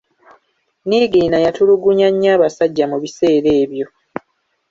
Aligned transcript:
Niigiina 0.87 1.37
yatulugunya 1.45 2.07
nnyo 2.13 2.29
abasajja 2.37 2.83
mu 2.91 2.97
biseera 3.03 3.49
ebyo. 3.63 3.87